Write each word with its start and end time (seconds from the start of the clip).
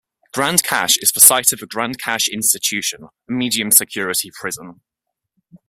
Grande 0.33 0.63
Cache 0.63 0.97
is 0.97 1.11
the 1.11 1.19
site 1.19 1.53
of 1.53 1.59
the 1.59 1.67
Grande 1.67 1.99
Cache 2.01 2.27
Institution, 2.27 3.03
a 3.03 3.31
medium-security 3.31 4.31
prison. 4.33 4.81